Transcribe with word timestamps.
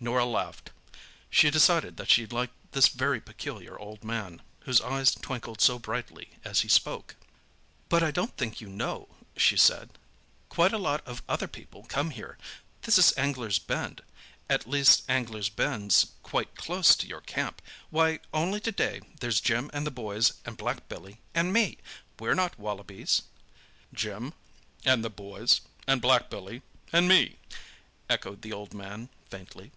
Norah 0.00 0.24
laughed. 0.26 0.70
She 1.28 1.50
decided 1.50 1.96
that 1.96 2.08
she 2.08 2.24
liked 2.24 2.52
this 2.70 2.86
very 2.86 3.20
peculiar 3.20 3.76
old 3.76 4.04
man, 4.04 4.40
whose 4.60 4.80
eyes 4.80 5.12
twinkled 5.12 5.60
so 5.60 5.76
brightly 5.80 6.30
as 6.44 6.60
he 6.60 6.68
spoke. 6.68 7.16
"But 7.88 8.00
I 8.04 8.12
don't 8.12 8.36
think 8.36 8.60
you 8.60 8.68
know," 8.68 9.08
she 9.36 9.56
said. 9.56 9.90
"Quite 10.48 10.72
a 10.72 10.78
lot 10.78 11.04
of 11.04 11.24
other 11.28 11.48
people 11.48 11.82
come 11.88 12.10
here—this 12.10 12.96
is 12.96 13.12
Anglers' 13.18 13.58
Bend. 13.58 14.02
At 14.48 14.70
least, 14.70 15.02
Anglers' 15.08 15.48
Bend's 15.48 16.06
quite 16.22 16.54
close 16.54 16.94
to 16.94 17.08
your 17.08 17.20
camp. 17.20 17.60
Why, 17.90 18.20
only, 18.32 18.60
to 18.60 18.70
day 18.70 19.00
there's 19.18 19.40
Jim 19.40 19.68
and 19.72 19.84
the 19.84 19.90
boys, 19.90 20.32
and 20.44 20.56
black 20.56 20.88
Billy, 20.88 21.18
and 21.34 21.52
me! 21.52 21.78
We're 22.20 22.36
not 22.36 22.56
wallabies!" 22.56 23.22
"Jim—and 23.92 25.02
the 25.04 25.10
boys—and 25.10 26.00
black 26.00 26.30
Billy—and 26.30 27.08
me!" 27.08 27.38
echoed 28.08 28.42
the 28.42 28.52
old 28.52 28.72
man 28.72 29.08
faintly. 29.28 29.72